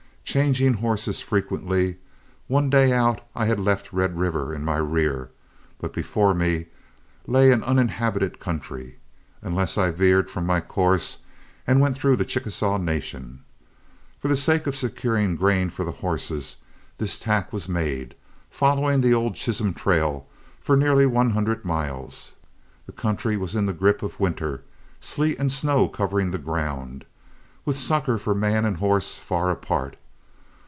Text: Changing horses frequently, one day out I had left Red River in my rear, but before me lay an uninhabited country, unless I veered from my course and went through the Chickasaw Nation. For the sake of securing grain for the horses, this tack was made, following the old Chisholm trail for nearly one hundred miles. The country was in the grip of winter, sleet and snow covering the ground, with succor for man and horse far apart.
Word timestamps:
Changing 0.23 0.75
horses 0.75 1.19
frequently, 1.19 1.97
one 2.47 2.69
day 2.69 2.93
out 2.93 3.19
I 3.35 3.47
had 3.47 3.59
left 3.59 3.91
Red 3.91 4.17
River 4.17 4.53
in 4.55 4.63
my 4.63 4.77
rear, 4.77 5.29
but 5.77 5.91
before 5.91 6.33
me 6.33 6.67
lay 7.27 7.51
an 7.51 7.61
uninhabited 7.65 8.39
country, 8.39 8.97
unless 9.41 9.77
I 9.77 9.91
veered 9.91 10.29
from 10.29 10.45
my 10.45 10.61
course 10.61 11.17
and 11.67 11.81
went 11.81 11.97
through 11.97 12.15
the 12.15 12.23
Chickasaw 12.23 12.77
Nation. 12.77 13.43
For 14.21 14.29
the 14.29 14.37
sake 14.37 14.67
of 14.67 14.75
securing 14.77 15.35
grain 15.35 15.69
for 15.69 15.83
the 15.83 15.91
horses, 15.99 16.55
this 16.97 17.19
tack 17.19 17.51
was 17.51 17.67
made, 17.67 18.15
following 18.49 19.01
the 19.01 19.13
old 19.13 19.35
Chisholm 19.35 19.73
trail 19.73 20.27
for 20.61 20.77
nearly 20.77 21.05
one 21.05 21.31
hundred 21.31 21.65
miles. 21.65 22.31
The 22.85 22.93
country 22.93 23.35
was 23.35 23.53
in 23.53 23.65
the 23.65 23.73
grip 23.73 24.01
of 24.01 24.17
winter, 24.17 24.63
sleet 25.01 25.37
and 25.39 25.51
snow 25.51 25.89
covering 25.89 26.31
the 26.31 26.37
ground, 26.37 27.03
with 27.65 27.75
succor 27.77 28.17
for 28.17 28.33
man 28.33 28.63
and 28.63 28.77
horse 28.77 29.17
far 29.17 29.49
apart. 29.51 29.97